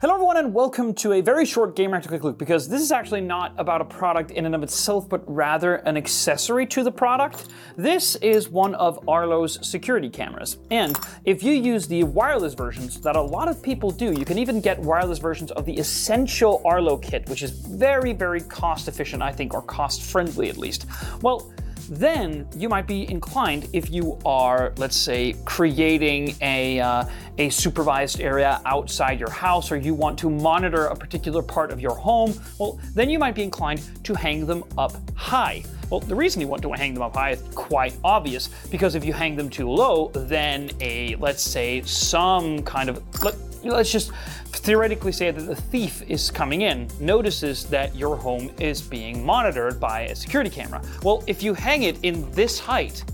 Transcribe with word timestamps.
Hello 0.00 0.14
everyone 0.14 0.38
and 0.38 0.54
welcome 0.54 0.94
to 0.94 1.12
a 1.12 1.20
very 1.20 1.44
short 1.44 1.76
Gamereactor 1.76 2.08
Quick 2.08 2.24
Look 2.24 2.38
because 2.38 2.66
this 2.70 2.80
is 2.80 2.90
actually 2.90 3.20
not 3.20 3.52
about 3.58 3.82
a 3.82 3.84
product 3.84 4.30
in 4.30 4.46
and 4.46 4.54
of 4.54 4.62
itself 4.62 5.06
but 5.06 5.22
rather 5.26 5.74
an 5.74 5.98
accessory 5.98 6.64
to 6.68 6.82
the 6.82 6.90
product. 6.90 7.48
This 7.76 8.16
is 8.16 8.48
one 8.48 8.74
of 8.76 9.06
Arlo's 9.06 9.58
security 9.60 10.08
cameras 10.08 10.56
and 10.70 10.98
if 11.26 11.42
you 11.42 11.52
use 11.52 11.86
the 11.86 12.04
wireless 12.04 12.54
versions 12.54 12.98
that 13.02 13.14
a 13.14 13.20
lot 13.20 13.46
of 13.46 13.62
people 13.62 13.90
do, 13.90 14.14
you 14.14 14.24
can 14.24 14.38
even 14.38 14.62
get 14.62 14.78
wireless 14.78 15.18
versions 15.18 15.50
of 15.50 15.66
the 15.66 15.74
essential 15.74 16.62
Arlo 16.64 16.96
kit 16.96 17.28
which 17.28 17.42
is 17.42 17.50
very 17.50 18.14
very 18.14 18.40
cost 18.40 18.88
efficient 18.88 19.22
I 19.22 19.32
think 19.32 19.52
or 19.52 19.60
cost 19.60 20.00
friendly 20.00 20.48
at 20.48 20.56
least. 20.56 20.86
Well, 21.20 21.52
then 21.90 22.48
you 22.56 22.68
might 22.68 22.86
be 22.86 23.10
inclined 23.10 23.68
if 23.72 23.90
you 23.90 24.16
are, 24.24 24.72
let's 24.76 24.96
say, 24.96 25.34
creating 25.44 26.36
a, 26.40 26.78
uh, 26.78 27.04
a 27.38 27.50
supervised 27.50 28.20
area 28.20 28.60
outside 28.64 29.18
your 29.18 29.30
house 29.30 29.72
or 29.72 29.76
you 29.76 29.92
want 29.92 30.16
to 30.20 30.30
monitor 30.30 30.86
a 30.86 30.94
particular 30.94 31.42
part 31.42 31.72
of 31.72 31.80
your 31.80 31.96
home, 31.96 32.32
well, 32.58 32.78
then 32.94 33.10
you 33.10 33.18
might 33.18 33.34
be 33.34 33.42
inclined 33.42 33.82
to 34.04 34.14
hang 34.14 34.46
them 34.46 34.62
up 34.78 34.92
high. 35.16 35.64
Well, 35.90 35.98
the 35.98 36.14
reason 36.14 36.40
you 36.40 36.46
want 36.46 36.62
to 36.62 36.70
hang 36.70 36.94
them 36.94 37.02
up 37.02 37.16
high 37.16 37.30
is 37.30 37.42
quite 37.56 37.96
obvious 38.04 38.48
because 38.70 38.94
if 38.94 39.04
you 39.04 39.12
hang 39.12 39.34
them 39.34 39.50
too 39.50 39.68
low, 39.68 40.12
then 40.14 40.70
a, 40.80 41.16
let's 41.16 41.42
say, 41.42 41.82
some 41.82 42.62
kind 42.62 42.88
of, 42.88 43.02
let, 43.24 43.34
let's 43.64 43.90
just 43.90 44.12
theoretically 44.52 45.12
say 45.12 45.30
that 45.30 45.42
the 45.42 45.54
thief 45.54 46.02
is 46.08 46.30
coming 46.30 46.62
in, 46.62 46.88
notices 46.98 47.64
that 47.66 47.94
your 47.94 48.16
home 48.16 48.50
is 48.58 48.80
being 48.80 49.24
monitored 49.24 49.78
by 49.78 50.02
a 50.02 50.14
security 50.14 50.50
camera. 50.50 50.82
Well, 51.02 51.22
if 51.26 51.42
you 51.42 51.54
hang 51.54 51.84
it 51.84 51.98
in 52.02 52.30
this 52.32 52.58
height, 52.58 53.04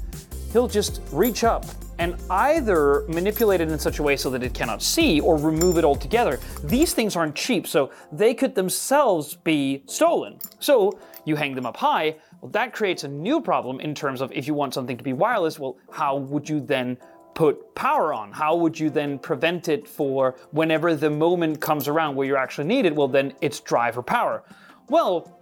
he'll 0.52 0.68
just 0.68 1.00
reach 1.12 1.44
up 1.44 1.64
and 1.98 2.14
either 2.30 3.04
manipulate 3.08 3.60
it 3.60 3.70
in 3.70 3.78
such 3.78 3.98
a 3.98 4.02
way 4.02 4.16
so 4.16 4.28
that 4.30 4.42
it 4.42 4.52
cannot 4.52 4.82
see 4.82 5.20
or 5.20 5.36
remove 5.38 5.78
it 5.78 5.84
altogether. 5.84 6.38
These 6.64 6.92
things 6.92 7.16
aren't 7.16 7.34
cheap, 7.34 7.66
so 7.66 7.90
they 8.12 8.34
could 8.34 8.54
themselves 8.54 9.34
be 9.34 9.82
stolen. 9.86 10.38
So 10.60 10.98
you 11.24 11.36
hang 11.36 11.54
them 11.54 11.66
up 11.66 11.76
high, 11.76 12.16
well, 12.40 12.50
that 12.52 12.72
creates 12.72 13.04
a 13.04 13.08
new 13.08 13.40
problem 13.40 13.80
in 13.80 13.94
terms 13.94 14.20
of 14.20 14.30
if 14.32 14.46
you 14.46 14.54
want 14.54 14.74
something 14.74 14.96
to 14.96 15.04
be 15.04 15.12
wireless, 15.12 15.58
well, 15.58 15.78
how 15.90 16.16
would 16.16 16.48
you 16.48 16.60
then 16.60 16.98
put 17.36 17.74
power 17.76 18.12
on? 18.12 18.32
How 18.32 18.56
would 18.56 18.80
you 18.80 18.90
then 18.90 19.20
prevent 19.20 19.68
it 19.68 19.86
for 19.86 20.34
whenever 20.50 20.96
the 20.96 21.10
moment 21.10 21.60
comes 21.60 21.86
around 21.86 22.16
where 22.16 22.26
you 22.26 22.34
actually 22.34 22.66
need 22.66 22.86
it? 22.86 22.96
Well, 22.96 23.06
then 23.06 23.34
it's 23.40 23.60
drive 23.60 23.96
or 23.96 24.02
power. 24.02 24.42
Well, 24.88 25.38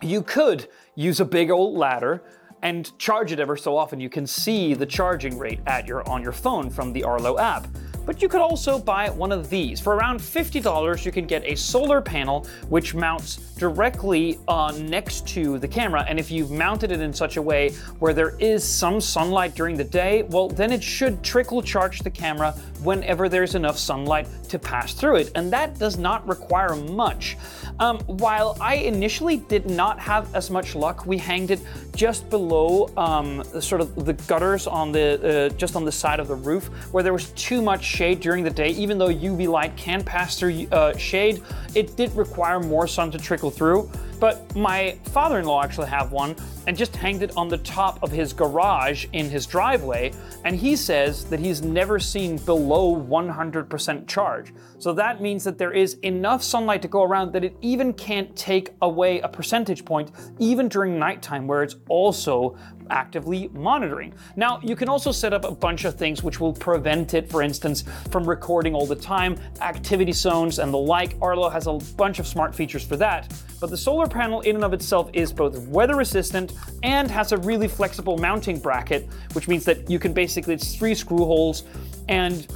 you 0.00 0.22
could 0.22 0.68
use 0.94 1.20
a 1.20 1.24
big 1.24 1.50
old 1.50 1.76
ladder 1.76 2.22
and 2.62 2.96
charge 2.98 3.32
it 3.32 3.40
ever 3.40 3.56
so 3.56 3.76
often. 3.76 3.98
You 3.98 4.08
can 4.08 4.26
see 4.26 4.72
the 4.72 4.86
charging 4.86 5.36
rate 5.36 5.60
at 5.66 5.86
your 5.86 6.08
on 6.08 6.22
your 6.22 6.32
phone 6.32 6.70
from 6.70 6.92
the 6.92 7.02
Arlo 7.02 7.38
app. 7.38 7.66
But 8.04 8.20
you 8.20 8.28
could 8.28 8.40
also 8.40 8.78
buy 8.78 9.10
one 9.10 9.32
of 9.32 9.48
these. 9.48 9.80
For 9.80 9.94
around 9.94 10.20
$50, 10.20 11.04
you 11.04 11.12
can 11.12 11.26
get 11.26 11.44
a 11.44 11.54
solar 11.54 12.00
panel 12.00 12.46
which 12.68 12.94
mounts 12.94 13.36
directly 13.58 14.38
uh, 14.48 14.72
next 14.80 15.26
to 15.28 15.58
the 15.58 15.68
camera. 15.68 16.04
And 16.08 16.18
if 16.18 16.30
you've 16.30 16.50
mounted 16.50 16.90
it 16.90 17.00
in 17.00 17.12
such 17.12 17.36
a 17.36 17.42
way 17.42 17.70
where 18.00 18.12
there 18.12 18.36
is 18.38 18.64
some 18.64 19.00
sunlight 19.00 19.54
during 19.54 19.76
the 19.76 19.84
day, 19.84 20.24
well, 20.24 20.48
then 20.48 20.72
it 20.72 20.82
should 20.82 21.22
trickle 21.22 21.62
charge 21.62 22.00
the 22.00 22.10
camera 22.10 22.52
whenever 22.82 23.28
there's 23.28 23.54
enough 23.54 23.78
sunlight 23.78 24.26
to 24.48 24.58
pass 24.58 24.94
through 24.94 25.16
it. 25.16 25.30
And 25.34 25.52
that 25.52 25.78
does 25.78 25.96
not 25.96 26.26
require 26.26 26.74
much. 26.74 27.36
Um, 27.78 27.98
while 28.00 28.56
I 28.60 28.74
initially 28.74 29.36
did 29.36 29.70
not 29.70 29.98
have 30.00 30.34
as 30.34 30.50
much 30.50 30.74
luck, 30.74 31.06
we 31.06 31.16
hanged 31.16 31.50
it 31.50 31.60
just 31.94 32.28
below 32.30 32.90
um, 32.96 33.44
sort 33.60 33.80
of 33.80 34.04
the 34.04 34.12
gutters 34.12 34.66
on 34.66 34.92
the 34.92 35.50
uh, 35.52 35.56
just 35.56 35.76
on 35.76 35.84
the 35.84 35.92
side 35.92 36.20
of 36.20 36.28
the 36.28 36.34
roof, 36.34 36.66
where 36.92 37.02
there 37.02 37.12
was 37.12 37.30
too 37.30 37.62
much 37.62 37.91
shade 37.92 38.20
during 38.20 38.42
the 38.42 38.50
day. 38.50 38.70
Even 38.70 38.98
though 38.98 39.08
UV 39.08 39.48
light 39.48 39.76
can 39.76 40.02
pass 40.02 40.38
through 40.38 40.66
uh, 40.72 40.96
shade, 40.96 41.42
it 41.74 41.96
did 41.96 42.14
require 42.16 42.58
more 42.58 42.86
sun 42.86 43.10
to 43.10 43.18
trickle 43.18 43.50
through. 43.50 43.90
But 44.18 44.54
my 44.54 44.96
father-in-law 45.06 45.64
actually 45.64 45.88
have 45.88 46.12
one 46.12 46.36
and 46.68 46.76
just 46.76 46.94
hanged 46.94 47.24
it 47.24 47.36
on 47.36 47.48
the 47.48 47.58
top 47.58 48.00
of 48.04 48.12
his 48.12 48.32
garage 48.32 49.06
in 49.12 49.28
his 49.28 49.46
driveway, 49.46 50.12
and 50.44 50.54
he 50.54 50.76
says 50.76 51.24
that 51.24 51.40
he's 51.40 51.60
never 51.60 51.98
seen 51.98 52.36
below 52.36 52.94
100% 52.94 54.06
charge. 54.06 54.54
So 54.78 54.92
that 54.92 55.20
means 55.20 55.42
that 55.42 55.58
there 55.58 55.72
is 55.72 55.94
enough 56.02 56.40
sunlight 56.44 56.82
to 56.82 56.88
go 56.88 57.02
around 57.02 57.32
that 57.32 57.42
it 57.42 57.56
even 57.62 57.92
can't 57.92 58.34
take 58.36 58.70
away 58.80 59.18
a 59.20 59.28
percentage 59.28 59.84
point, 59.84 60.12
even 60.38 60.68
during 60.68 61.00
nighttime 61.00 61.48
where 61.48 61.64
it's 61.64 61.74
also 61.88 62.56
actively 62.92 63.50
monitoring. 63.52 64.12
Now, 64.36 64.60
you 64.62 64.76
can 64.76 64.88
also 64.88 65.10
set 65.10 65.32
up 65.32 65.44
a 65.44 65.50
bunch 65.50 65.84
of 65.84 65.96
things 65.96 66.22
which 66.22 66.38
will 66.38 66.52
prevent 66.52 67.14
it, 67.14 67.28
for 67.28 67.42
instance, 67.42 67.84
from 68.10 68.28
recording 68.28 68.74
all 68.74 68.86
the 68.86 68.94
time, 68.94 69.36
activity 69.60 70.12
zones 70.12 70.60
and 70.60 70.72
the 70.72 70.78
like. 70.78 71.16
Arlo 71.20 71.48
has 71.48 71.66
a 71.66 71.72
bunch 71.96 72.20
of 72.20 72.26
smart 72.26 72.54
features 72.54 72.84
for 72.84 72.96
that. 72.98 73.32
But 73.60 73.70
the 73.70 73.76
solar 73.76 74.06
panel 74.06 74.40
in 74.42 74.56
and 74.56 74.64
of 74.64 74.72
itself 74.72 75.10
is 75.12 75.32
both 75.32 75.58
weather 75.68 75.96
resistant 75.96 76.52
and 76.82 77.10
has 77.10 77.32
a 77.32 77.38
really 77.38 77.68
flexible 77.68 78.18
mounting 78.18 78.58
bracket, 78.58 79.08
which 79.32 79.48
means 79.48 79.64
that 79.64 79.88
you 79.90 79.98
can 79.98 80.12
basically, 80.12 80.54
it's 80.54 80.76
three 80.76 80.94
screw 80.94 81.24
holes 81.24 81.64
and 82.08 82.46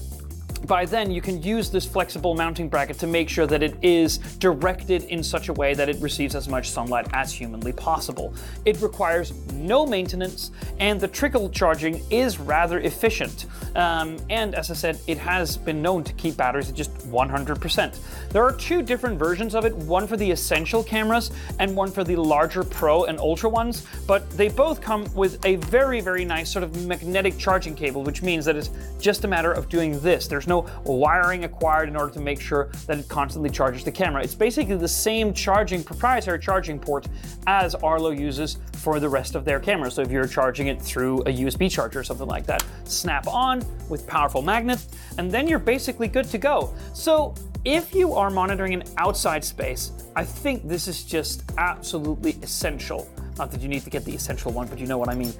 by 0.58 0.84
then 0.84 1.10
you 1.10 1.20
can 1.20 1.42
use 1.42 1.70
this 1.70 1.84
flexible 1.84 2.34
mounting 2.34 2.68
bracket 2.68 2.98
to 2.98 3.06
make 3.06 3.28
sure 3.28 3.46
that 3.46 3.62
it 3.62 3.76
is 3.82 4.18
directed 4.38 5.04
in 5.04 5.22
such 5.22 5.48
a 5.48 5.52
way 5.52 5.74
that 5.74 5.88
it 5.88 6.00
receives 6.00 6.34
as 6.34 6.48
much 6.48 6.70
sunlight 6.70 7.06
as 7.12 7.32
humanly 7.32 7.72
possible. 7.72 8.34
It 8.64 8.80
requires 8.80 9.32
no 9.52 9.86
maintenance 9.86 10.50
and 10.78 11.00
the 11.00 11.08
trickle 11.08 11.50
charging 11.50 12.02
is 12.10 12.38
rather 12.38 12.80
efficient. 12.80 13.46
Um, 13.74 14.16
and 14.30 14.54
as 14.54 14.70
I 14.70 14.74
said, 14.74 14.98
it 15.06 15.18
has 15.18 15.56
been 15.56 15.82
known 15.82 16.04
to 16.04 16.12
keep 16.14 16.36
batteries 16.36 16.68
at 16.70 16.74
just 16.74 16.96
100%. 17.10 17.98
There 18.30 18.42
are 18.42 18.52
two 18.52 18.82
different 18.82 19.18
versions 19.18 19.54
of 19.54 19.64
it, 19.64 19.74
one 19.76 20.06
for 20.06 20.16
the 20.16 20.30
essential 20.30 20.82
cameras 20.82 21.30
and 21.58 21.76
one 21.76 21.90
for 21.90 22.04
the 22.04 22.16
larger 22.16 22.62
Pro 22.62 23.04
and 23.04 23.18
Ultra 23.18 23.50
ones, 23.50 23.86
but 24.06 24.28
they 24.30 24.48
both 24.48 24.80
come 24.80 25.06
with 25.14 25.44
a 25.44 25.56
very, 25.56 26.00
very 26.00 26.24
nice 26.24 26.50
sort 26.50 26.62
of 26.62 26.86
magnetic 26.86 27.38
charging 27.38 27.74
cable, 27.74 28.02
which 28.02 28.22
means 28.22 28.44
that 28.44 28.56
it's 28.56 28.70
just 29.00 29.24
a 29.24 29.28
matter 29.28 29.52
of 29.52 29.68
doing 29.68 30.00
this. 30.00 30.26
There's 30.26 30.46
no 30.46 30.55
wiring 30.84 31.44
acquired 31.44 31.88
in 31.88 31.96
order 31.96 32.12
to 32.12 32.20
make 32.20 32.40
sure 32.40 32.70
that 32.86 32.98
it 32.98 33.08
constantly 33.08 33.50
charges 33.50 33.84
the 33.84 33.92
camera. 33.92 34.22
It's 34.22 34.34
basically 34.34 34.76
the 34.76 34.88
same 34.88 35.32
charging, 35.32 35.82
proprietary 35.82 36.38
charging 36.38 36.78
port 36.78 37.08
as 37.46 37.74
Arlo 37.74 38.10
uses 38.10 38.58
for 38.72 39.00
the 39.00 39.08
rest 39.08 39.34
of 39.34 39.44
their 39.44 39.60
cameras. 39.60 39.94
So 39.94 40.02
if 40.02 40.10
you're 40.10 40.26
charging 40.26 40.68
it 40.68 40.80
through 40.80 41.20
a 41.22 41.32
USB 41.32 41.70
charger 41.70 42.00
or 42.00 42.04
something 42.04 42.28
like 42.28 42.46
that, 42.46 42.64
snap 42.84 43.26
on 43.26 43.62
with 43.88 44.06
powerful 44.06 44.42
magnets, 44.42 44.88
and 45.18 45.30
then 45.30 45.48
you're 45.48 45.58
basically 45.58 46.08
good 46.08 46.26
to 46.26 46.38
go. 46.38 46.74
So 46.92 47.34
if 47.64 47.94
you 47.94 48.12
are 48.14 48.30
monitoring 48.30 48.74
an 48.74 48.84
outside 48.96 49.44
space, 49.44 49.90
I 50.14 50.24
think 50.24 50.68
this 50.68 50.86
is 50.86 51.02
just 51.02 51.42
absolutely 51.58 52.36
essential. 52.42 53.08
Not 53.38 53.50
that 53.50 53.60
you 53.60 53.68
need 53.68 53.82
to 53.82 53.90
get 53.90 54.04
the 54.04 54.14
essential 54.14 54.50
one, 54.52 54.66
but 54.66 54.78
you 54.78 54.86
know 54.86 54.98
what 54.98 55.08
I 55.08 55.14
mean. 55.14 55.32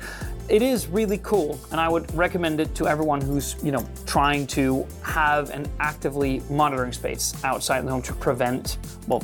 It 0.49 0.63
is 0.63 0.87
really 0.87 1.19
cool, 1.19 1.59
and 1.71 1.81
I 1.81 1.89
would 1.89 2.15
recommend 2.15 2.61
it 2.61 2.75
to 2.77 2.87
everyone 2.87 3.21
who's, 3.21 3.57
you 3.63 3.73
know, 3.73 3.87
trying 4.07 4.47
to 4.49 4.87
have 5.03 5.51
an 5.51 5.67
actively 5.81 6.43
monitoring 6.51 6.93
space 6.93 7.33
outside 7.45 7.87
the 7.87 7.91
home 7.91 8.03
to 8.03 8.13
prevent, 8.13 8.79
well, 9.09 9.23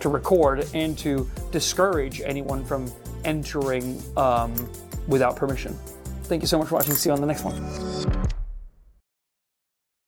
to 0.00 0.08
record 0.08 0.66
and 0.74 0.96
to 0.98 1.28
discourage 1.50 2.20
anyone 2.22 2.64
from 2.64 2.90
entering 3.24 4.02
um, 4.16 4.54
without 5.06 5.36
permission. 5.36 5.78
Thank 6.24 6.42
you 6.42 6.48
so 6.48 6.58
much 6.58 6.68
for 6.68 6.76
watching. 6.76 6.94
See 6.94 7.10
you 7.10 7.14
on 7.14 7.20
the 7.20 7.26
next 7.26 7.44
one. 7.44 8.23